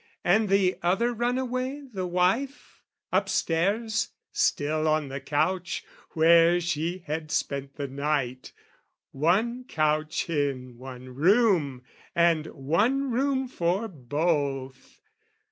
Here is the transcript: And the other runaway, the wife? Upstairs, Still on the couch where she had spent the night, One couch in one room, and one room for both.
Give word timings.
And 0.23 0.49
the 0.49 0.79
other 0.81 1.13
runaway, 1.13 1.83
the 1.93 2.07
wife? 2.07 2.81
Upstairs, 3.13 4.07
Still 4.31 4.87
on 4.87 5.09
the 5.09 5.19
couch 5.21 5.83
where 6.13 6.59
she 6.59 7.03
had 7.05 7.29
spent 7.29 7.75
the 7.75 7.87
night, 7.87 8.51
One 9.11 9.63
couch 9.65 10.27
in 10.27 10.79
one 10.79 11.09
room, 11.09 11.83
and 12.15 12.47
one 12.47 13.11
room 13.11 13.47
for 13.47 13.87
both. 13.87 14.99